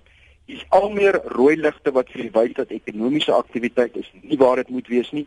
Dis 0.47 0.65
al 0.71 0.91
meer 0.91 1.21
rooi 1.25 1.57
ligte 1.57 1.93
wat 1.93 2.11
vir 2.11 2.31
wys 2.33 2.55
dat 2.55 2.71
ekonomiese 2.71 3.33
aktiwiteit 3.33 3.97
is 3.97 4.11
nie 4.23 4.39
waar 4.39 4.57
dit 4.57 4.69
moet 4.69 4.89
wees 4.89 5.11
nie. 5.13 5.27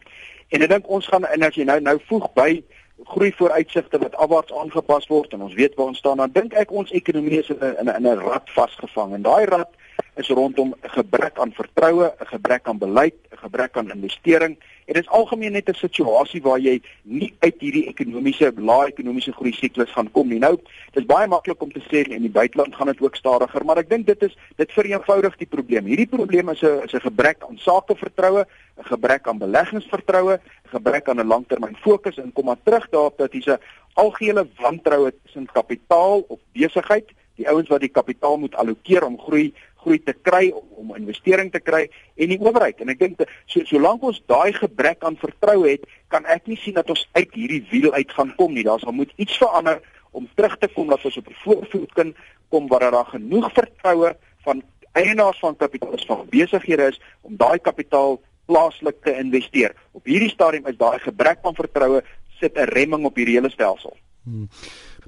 En 0.49 0.61
ek 0.61 0.69
dink 0.69 0.87
ons 0.87 1.07
gaan 1.07 1.25
en 1.25 1.43
as 1.43 1.55
jy 1.55 1.63
nou 1.63 1.79
nou 1.79 1.99
voeg 2.07 2.27
by 2.33 2.63
groei 3.03 3.31
vooruitsigte 3.35 3.97
wat 3.97 4.15
afwaarts 4.15 4.53
aangepas 4.53 5.07
word 5.07 5.33
en 5.33 5.41
ons 5.41 5.53
weet 5.53 5.75
waar 5.75 5.91
ons 5.91 5.97
staan 5.97 6.17
dan 6.17 6.31
dink 6.31 6.53
ek 6.53 6.71
ons 6.71 6.91
ekonomie 6.91 7.39
is 7.39 7.49
in 7.49 7.59
'n 7.59 7.95
in 7.95 8.07
'n 8.07 8.19
rad 8.19 8.49
vasgevang 8.49 9.13
en 9.13 9.21
daai 9.21 9.45
rad 9.45 9.69
is 10.15 10.27
rondom 10.27 10.73
'n 10.83 10.89
gebrek 10.89 11.39
aan 11.39 11.51
vertroue, 11.53 12.13
'n 12.19 12.25
gebrek 12.25 12.67
aan 12.67 12.77
beleid, 12.77 13.15
'n 13.31 13.37
gebrek 13.37 13.77
aan 13.77 13.91
investering. 13.91 14.57
Dit 14.85 14.97
is 14.97 15.07
algemeen 15.07 15.51
net 15.51 15.69
'n 15.69 15.73
situasie 15.73 16.41
waar 16.41 16.59
jy 16.59 16.81
nie 17.01 17.33
uit 17.39 17.55
hierdie 17.59 17.87
ekonomiese 17.87 18.53
lae 18.55 18.87
ekonomiese 18.87 19.31
groei 19.31 19.53
siklus 19.53 19.91
gaan 19.91 20.11
kom 20.11 20.27
nie. 20.27 20.39
Nou, 20.39 20.55
dit 20.55 21.03
is 21.03 21.05
baie 21.05 21.27
maklik 21.27 21.61
om 21.61 21.71
te 21.71 21.83
sê 21.89 22.07
in 22.09 22.21
die 22.21 22.31
buiteland 22.31 22.75
gaan 22.75 22.87
dit 22.87 23.01
ook 23.01 23.15
stadiger, 23.15 23.65
maar 23.65 23.77
ek 23.77 23.89
dink 23.89 24.05
dit 24.05 24.23
is 24.23 24.37
dit 24.55 24.71
vereenvoudig 24.71 25.37
die 25.37 25.47
probleem. 25.47 25.85
Hierdie 25.85 26.07
probleem 26.17 26.49
is 26.49 26.61
'n 26.61 26.83
is 26.83 26.93
'n 26.93 26.99
gebrek 27.09 27.43
aan 27.47 27.57
sakevertroue, 27.57 28.45
'n 28.77 28.84
gebrek 28.84 29.27
aan 29.27 29.38
beleggingsvertroue, 29.38 30.34
'n 30.34 30.70
gebrek 30.70 31.10
aan 31.10 31.20
'n 31.20 31.27
langtermyn 31.27 31.77
fokus 31.82 32.17
en 32.17 32.34
kom 32.34 32.46
maar 32.46 32.63
terug 32.63 32.89
daarop 32.89 33.17
dat 33.17 33.32
hier's 33.32 33.48
'n 33.48 33.62
algehele 33.94 34.48
wantroue 34.58 35.13
tussen 35.24 35.48
kapitaal 35.51 36.20
of 36.27 36.39
besigheid 36.51 37.12
die 37.36 37.48
ouens 37.50 37.70
wat 37.70 37.79
die 37.79 37.91
kapitaal 37.91 38.38
moet 38.38 38.55
allokeer 38.55 39.05
om 39.05 39.20
groei 39.20 39.53
groei 39.86 40.00
te 40.03 40.15
kry 40.25 40.50
om, 40.50 40.65
om 40.82 40.96
investering 40.98 41.51
te 41.53 41.62
kry 41.62 41.84
en 42.15 42.32
die 42.34 42.39
owerheid. 42.41 42.79
En 42.82 42.89
ek 42.89 43.00
dink 43.00 43.22
so 43.46 43.62
solank 43.70 44.03
ons 44.03 44.22
daai 44.32 44.53
gebrek 44.58 45.03
aan 45.05 45.17
vertroue 45.22 45.75
het 45.75 45.86
kan 46.13 46.25
ek 46.25 46.48
nie 46.50 46.58
sien 46.58 46.74
dat 46.74 46.89
ons 46.89 47.05
uit 47.13 47.34
hierdie 47.38 47.62
wiel 47.70 47.94
uit 47.94 48.12
gaan 48.17 48.34
kom 48.39 48.55
nie. 48.55 48.65
Daar 48.65 48.82
sal 48.82 48.96
moet 48.98 49.13
iets 49.22 49.38
verander 49.38 49.82
om 50.12 50.29
terug 50.36 50.58
te 50.58 50.72
kom 50.74 50.89
dat 50.89 51.05
ons 51.05 51.20
op 51.22 51.27
die 51.29 51.41
voorvoet 51.44 51.94
kan 51.94 52.15
kom 52.50 52.70
waar 52.72 52.89
daar 52.91 53.12
genoeg 53.13 53.51
vertroue 53.53 54.15
van 54.48 54.63
eienaars 54.96 55.39
van 55.44 55.58
kapitaal 55.60 56.00
van 56.08 56.25
besighede 56.32 56.89
is 56.94 57.01
om 57.22 57.38
daai 57.38 57.60
kapitaal 57.60 58.17
plaaslik 58.45 59.01
te 59.03 59.15
investeer 59.17 59.75
op 59.91 60.05
hierdie 60.05 60.29
stadium 60.29 60.67
is 60.67 60.77
daai 60.77 60.99
gebrek 60.99 61.39
aan 61.43 61.55
vertroue 61.55 62.01
sit 62.39 62.57
'n 62.57 62.69
remming 62.73 63.05
op 63.05 63.15
hierdie 63.15 63.39
hele 63.39 63.49
stelsel 63.49 63.97
hmm. 64.23 64.49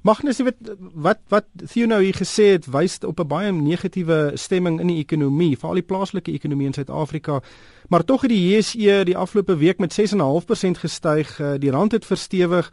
Magnus, 0.05 0.37
jy 0.37 0.45
weet 0.47 0.69
wat 0.93 1.19
wat 1.33 1.47
Theo 1.65 1.87
nou 1.89 1.99
hier 2.03 2.15
gesê 2.15 2.51
het, 2.53 2.67
wys 2.71 2.99
op 3.03 3.19
'n 3.19 3.27
baie 3.27 3.51
negatiewe 3.51 4.31
stemming 4.35 4.79
in 4.79 4.87
die 4.87 4.99
ekonomie, 4.99 5.57
veral 5.57 5.73
die 5.73 5.89
plaaslike 5.89 6.31
ekonomie 6.31 6.67
in 6.67 6.73
Suid-Afrika. 6.73 7.41
Maar 7.89 8.03
tog 8.05 8.21
het 8.21 8.29
die 8.29 8.55
JSE 8.55 9.03
die 9.03 9.17
afgelope 9.17 9.57
week 9.57 9.79
met 9.79 9.93
6.5% 9.93 10.77
gestyg, 10.77 11.39
eh, 11.39 11.53
die 11.59 11.71
rand 11.71 11.91
het 11.91 12.05
verstewig 12.05 12.71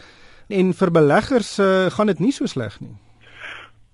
en 0.48 0.74
vir 0.74 0.90
beleggers 0.90 1.58
uh, 1.58 1.90
gaan 1.90 2.06
dit 2.06 2.18
nie 2.18 2.32
so 2.32 2.46
sleg 2.46 2.80
nie. 2.80 2.92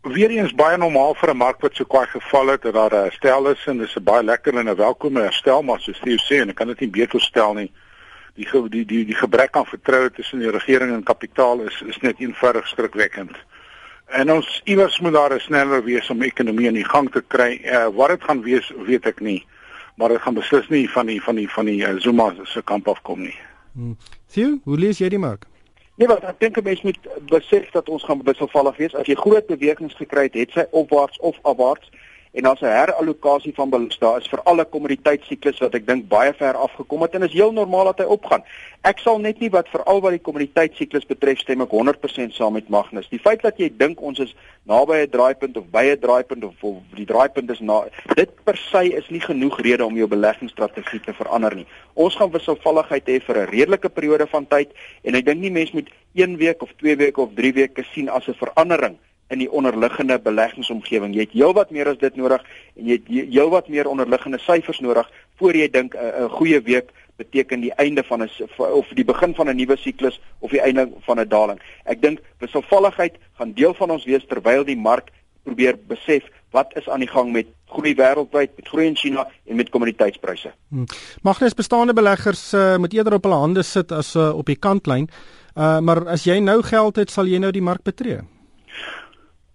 Weereens 0.02 0.54
baie 0.54 0.76
normaal 0.76 1.14
vir 1.14 1.30
'n 1.30 1.36
mark 1.36 1.60
wat 1.60 1.74
so 1.74 1.84
kwaai 1.84 2.06
geval 2.06 2.46
het 2.46 2.62
dat 2.62 2.74
daar 2.74 2.94
'n 2.94 3.04
herstel 3.04 3.50
is 3.50 3.66
en 3.66 3.78
dis 3.78 3.96
'n 3.96 4.02
baie 4.02 4.24
lekker 4.24 4.58
en 4.58 4.68
'n 4.68 4.76
welkome 4.76 5.20
herstel, 5.20 5.62
maar 5.62 5.80
soos 5.80 6.00
Theo 6.00 6.16
sê 6.16 6.40
en 6.40 6.48
ek 6.48 6.56
kan 6.56 6.66
dit 6.66 6.80
nie 6.80 6.90
beter 6.90 7.20
stel 7.20 7.54
nie 7.54 7.72
die 8.34 8.68
die 8.68 8.84
die 8.84 9.04
die 9.04 9.14
gebrek 9.14 9.56
aan 9.56 9.66
vertroue 9.66 10.10
tussen 10.10 10.38
die 10.38 10.50
regering 10.50 10.92
en 10.92 11.02
kapitaal 11.02 11.60
is 11.66 11.82
is 11.86 11.98
net 12.00 12.20
eenvoudig 12.20 12.66
skrikwekkend. 12.66 13.36
En 14.06 14.32
ons 14.32 14.60
iewers 14.64 15.00
moet 15.00 15.12
daar 15.12 15.34
'n 15.34 15.40
sneller 15.40 15.84
wees 15.84 16.10
om 16.10 16.22
ekonomie 16.22 16.66
in 16.66 16.74
die 16.74 16.88
gang 16.88 17.10
te 17.10 17.22
kry. 17.26 17.60
Uh, 17.64 17.86
wat 17.94 18.08
dit 18.08 18.24
gaan 18.24 18.42
wees, 18.42 18.72
weet 18.86 19.06
ek 19.06 19.20
nie. 19.20 19.46
Maar 19.96 20.08
dit 20.08 20.20
gaan 20.20 20.34
beslis 20.34 20.68
nie 20.68 20.90
van 20.90 21.06
die 21.06 21.22
van 21.22 21.34
die 21.34 21.48
van 21.50 21.64
die 21.64 21.82
uh, 21.86 22.00
Zuma 22.00 22.34
se 22.44 22.62
kamp 22.62 22.88
afkom 22.88 23.20
nie. 23.20 23.38
Hmm. 23.72 23.96
Sien, 24.26 24.60
hoe 24.64 24.78
lees 24.78 24.98
jy 24.98 25.08
die 25.08 25.18
mark? 25.18 25.46
Nee, 26.00 26.08
wat 26.08 26.22
ek 26.24 26.38
dink 26.40 26.56
'n 26.56 26.62
mens 26.64 26.82
moet 26.82 26.98
besef 27.28 27.70
dat 27.70 27.88
ons 27.88 28.04
gaan 28.04 28.22
wisselvallig 28.24 28.76
wees. 28.76 28.94
As 28.94 29.06
jy 29.06 29.14
groot 29.14 29.46
bewegings 29.46 29.94
gekry 29.94 30.22
het, 30.22 30.34
het 30.34 30.50
sy 30.50 30.64
opwaarts 30.70 31.18
of 31.18 31.36
afwaarts 31.42 31.90
en 32.32 32.42
daar's 32.42 32.60
'n 32.60 32.64
herallokasie 32.64 33.54
van 33.54 33.70
belas. 33.70 33.98
Daar 33.98 34.20
is 34.20 34.28
vir 34.28 34.42
alle 34.42 34.64
kommoditeitsiklus 34.64 35.58
wat 35.58 35.74
ek 35.74 35.86
dink 35.86 36.08
baie 36.08 36.32
ver 36.32 36.54
afgekom 36.54 37.02
het 37.02 37.14
en 37.14 37.22
is 37.22 37.32
heel 37.32 37.52
normaal 37.52 37.84
dat 37.84 37.98
hy 37.98 38.04
opgaan. 38.04 38.42
Ek 38.80 38.98
sal 38.98 39.18
net 39.18 39.38
nie 39.40 39.50
wat 39.50 39.68
veral 39.68 40.00
wat 40.00 40.10
die 40.10 40.22
kommoditeitsiklus 40.22 41.06
betref 41.06 41.38
stem 41.38 41.60
ek 41.60 41.70
100% 41.70 42.32
saam 42.32 42.52
met 42.52 42.68
Magnus. 42.68 43.08
Die 43.08 43.18
feit 43.18 43.42
dat 43.42 43.58
jy 43.58 43.72
dink 43.76 44.00
ons 44.00 44.18
is 44.18 44.34
naby 44.62 44.92
'n 45.02 45.10
draaipunt 45.10 45.56
of 45.56 45.64
by 45.70 45.84
'n 45.84 45.98
draaipunt 45.98 46.44
of, 46.44 46.54
of 46.60 46.76
die 46.94 47.06
draaipunt 47.06 47.50
is 47.50 47.60
na 47.60 47.84
dit 48.14 48.44
per 48.44 48.56
se 48.56 48.84
is 48.92 49.08
nie 49.08 49.20
genoeg 49.20 49.60
rede 49.60 49.84
om 49.84 49.96
jou 49.96 50.08
beleggingsstrategie 50.08 51.00
te 51.00 51.12
verander 51.12 51.54
nie. 51.54 51.66
Ons 51.94 52.16
gaan 52.16 52.30
wisselvalligheid 52.30 53.06
hê 53.08 53.20
vir 53.20 53.36
'n 53.38 53.50
redelike 53.50 53.88
periode 53.88 54.26
van 54.26 54.46
tyd 54.46 54.68
en 55.02 55.14
ek 55.14 55.24
dink 55.24 55.40
nie 55.40 55.50
mense 55.50 55.74
moet 55.74 55.90
1 56.14 56.36
week 56.36 56.62
of 56.62 56.70
2 56.76 56.96
weke 56.96 57.20
of 57.20 57.30
3 57.34 57.52
weke 57.52 57.84
sien 57.92 58.08
as 58.08 58.28
'n 58.28 58.34
verandering 58.34 58.98
in 59.30 59.38
die 59.38 59.50
onderliggende 59.50 60.18
beleggingsomgewing. 60.18 61.14
Jy 61.14 61.26
het 61.28 61.36
heelwat 61.36 61.70
meer 61.70 61.88
as 61.88 61.98
dit 61.98 62.16
nodig 62.18 62.42
en 62.76 62.86
jy 62.86 62.98
het 62.98 63.10
heelwat 63.34 63.68
meer 63.68 63.88
onderliggende 63.88 64.38
syfers 64.42 64.80
nodig 64.80 65.10
voor 65.38 65.56
jy 65.56 65.68
dink 65.70 65.94
'n 65.94 66.28
goeie 66.28 66.60
week 66.62 66.90
beteken 67.16 67.60
die 67.60 67.74
einde 67.74 68.02
van 68.02 68.22
'n 68.22 68.30
of 68.58 68.88
die 68.94 69.04
begin 69.04 69.34
van 69.34 69.48
'n 69.48 69.56
nuwe 69.56 69.76
siklus 69.76 70.20
of 70.38 70.50
die 70.50 70.60
einde 70.60 70.88
van 71.06 71.20
'n 71.20 71.28
daling. 71.28 71.60
Ek 71.84 72.02
dink 72.02 72.18
wisselvalligheid 72.38 73.14
gaan 73.38 73.52
deel 73.52 73.74
van 73.74 73.90
ons 73.90 74.04
wees 74.04 74.26
terwyl 74.26 74.64
die 74.64 74.76
mark 74.76 75.10
probeer 75.42 75.78
besef 75.86 76.24
wat 76.50 76.76
is 76.76 76.88
aan 76.88 77.00
die 77.00 77.08
gang 77.08 77.32
met 77.32 77.46
groei 77.66 77.94
wêreldwyd, 77.94 78.50
met 78.56 78.68
groei 78.68 78.86
in 78.86 78.96
China 78.96 79.28
en 79.46 79.56
met 79.56 79.68
kommoditeitspryse. 79.68 80.52
Hmm. 80.68 80.86
Magnes 81.22 81.54
bestaande 81.54 81.92
beleggers 81.92 82.52
uh, 82.52 82.76
moet 82.76 82.92
eerder 82.92 83.12
op 83.12 83.22
hulle 83.22 83.38
hande 83.38 83.62
sit 83.62 83.92
as 83.92 84.14
uh, 84.14 84.36
op 84.36 84.46
die 84.46 84.58
kantlyn. 84.58 85.08
Uh, 85.54 85.78
maar 85.78 86.08
as 86.08 86.24
jy 86.24 86.38
nou 86.38 86.62
geld 86.62 86.96
het, 86.96 87.10
sal 87.10 87.26
jy 87.26 87.38
nou 87.38 87.50
die 87.50 87.62
mark 87.62 87.82
betree. 87.82 88.20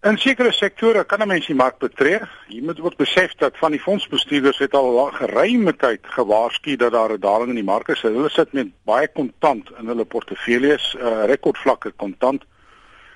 In 0.06 0.20
sekere 0.22 0.52
sektore 0.54 1.04
kan 1.04 1.22
'n 1.22 1.28
mens 1.28 1.48
die 1.48 1.56
mark 1.56 1.78
betree. 1.78 2.20
Jy 2.48 2.62
moet 2.62 2.80
ook 2.80 2.96
besef 2.96 3.34
dat 3.36 3.58
van 3.58 3.72
die 3.72 3.80
fondsbestuurders 3.80 4.58
het 4.58 4.74
al 4.74 5.12
geruime 5.12 5.76
tyd 5.76 6.00
gewaarsku 6.04 6.76
dat 6.76 6.92
daar 6.92 7.14
'n 7.14 7.20
daling 7.20 7.50
in 7.50 7.56
die 7.56 7.64
mark 7.64 7.88
is. 7.88 8.02
Hulle 8.02 8.30
sit 8.30 8.54
met 8.54 8.68
baie 8.84 9.08
kontant 9.08 9.72
in 9.80 9.88
hulle 9.88 10.06
portefeuilles, 10.06 10.96
uh, 11.00 11.26
rekordvlakke 11.26 11.92
kontant. 11.92 12.44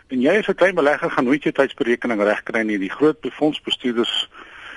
En 0.07 0.21
jy 0.21 0.37
as 0.37 0.47
'n 0.47 0.55
klein 0.55 0.75
belegger 0.75 1.11
gaan 1.11 1.23
nooit 1.23 1.43
jou 1.43 1.53
tydsberekening 1.53 2.23
regkry 2.23 2.61
nie. 2.61 2.79
Die 2.79 2.91
groot 2.97 3.17
fondsbestuurders 3.21 4.29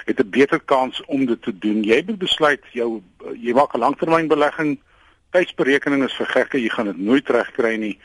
het 0.04 0.20
'n 0.20 0.30
beter 0.30 0.60
kans 0.60 1.04
om 1.04 1.26
dit 1.26 1.42
te 1.42 1.58
doen. 1.58 1.82
Jy 1.82 2.02
moet 2.06 2.18
besluit 2.18 2.64
jou 2.72 3.02
jy 3.34 3.52
maak 3.52 3.74
'n 3.74 3.78
langtermynbelegging. 3.78 4.80
Tydsberekening 5.30 6.04
is 6.04 6.14
vir 6.14 6.26
gekke, 6.26 6.62
jy 6.62 6.68
gaan 6.68 6.86
dit 6.86 6.98
nooit 6.98 7.28
regkry 7.28 7.76
nie. 7.76 7.98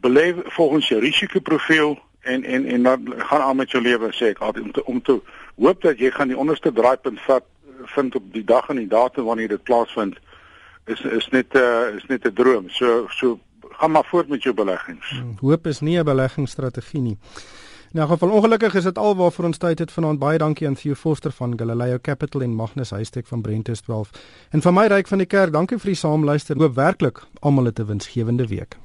Belê 0.00 0.34
volgens 0.44 0.88
jou 0.88 1.00
risikoprofiel 1.00 2.05
en 2.26 2.44
en 2.44 2.66
en 2.74 2.82
dan 2.82 3.12
gaan 3.16 3.40
aan 3.40 3.56
met 3.56 3.70
jou 3.70 3.82
lewe 3.82 4.12
sê 4.12 4.32
ek 4.34 4.42
altyd 4.44 4.64
om 4.64 4.72
te 4.72 4.84
om 4.84 5.02
te 5.02 5.20
hoop 5.56 5.82
dat 5.82 5.98
jy 6.02 6.10
gaan 6.10 6.32
die 6.32 6.38
onderste 6.38 6.72
draaipunt 6.72 7.20
vat 7.26 7.44
vind 7.96 8.14
op 8.14 8.32
die 8.32 8.44
dag 8.44 8.68
en 8.68 8.80
die 8.82 8.90
datum 8.92 9.24
wanneer 9.24 9.48
dit 9.54 9.62
plaasvind 9.62 10.18
is 10.86 11.00
is 11.00 11.28
net 11.28 11.54
'n 11.54 11.58
uh, 11.58 11.96
is 11.96 12.06
net 12.06 12.26
'n 12.26 12.32
droom. 12.32 12.68
So 12.68 13.06
so 13.08 13.38
gaan 13.78 13.90
maar 13.90 14.04
voort 14.04 14.28
met 14.28 14.42
jou 14.42 14.54
beleggings. 14.54 15.10
Hmm, 15.10 15.36
hoop 15.40 15.66
is 15.66 15.80
nie 15.80 15.98
'n 15.98 16.04
beleggingsstrategie 16.04 17.00
nie. 17.00 17.18
In 17.92 18.08
geval 18.08 18.30
ongelukkig 18.30 18.74
is 18.74 18.84
dit 18.84 18.98
al 18.98 19.16
waarvoor 19.16 19.44
ons 19.44 19.58
tyd 19.58 19.78
het 19.78 19.92
vanaand. 19.92 20.18
Baie 20.18 20.38
dankie 20.38 20.66
aan 20.66 20.74
Theo 20.74 20.94
Forster 20.94 21.32
van 21.32 21.58
Galileo 21.58 21.98
Capital 22.02 22.40
en 22.40 22.54
Magnus 22.54 22.90
Huystek 22.90 23.26
van 23.26 23.40
Brentus 23.40 23.80
12. 23.80 24.10
En 24.50 24.62
van 24.62 24.74
my 24.74 24.86
ryk 24.86 25.06
van 25.06 25.18
die 25.18 25.26
kerk, 25.26 25.52
dankie 25.52 25.78
vir 25.78 25.86
die 25.86 25.94
saamluister. 25.94 26.56
Hoop 26.56 26.74
werklik 26.74 27.22
almal 27.40 27.64
het 27.64 27.78
'n 27.78 27.86
winsgewende 27.86 28.46
week. 28.46 28.76